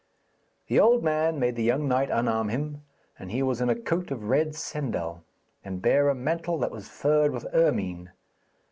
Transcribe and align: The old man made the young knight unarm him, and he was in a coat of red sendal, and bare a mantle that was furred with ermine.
The 0.65 0.79
old 0.79 1.03
man 1.03 1.39
made 1.39 1.55
the 1.55 1.61
young 1.61 1.87
knight 1.87 2.09
unarm 2.09 2.49
him, 2.49 2.81
and 3.19 3.29
he 3.29 3.43
was 3.43 3.61
in 3.61 3.69
a 3.69 3.75
coat 3.79 4.09
of 4.09 4.23
red 4.23 4.55
sendal, 4.55 5.21
and 5.63 5.79
bare 5.79 6.09
a 6.09 6.15
mantle 6.15 6.57
that 6.57 6.71
was 6.71 6.89
furred 6.89 7.31
with 7.31 7.45
ermine. 7.53 8.09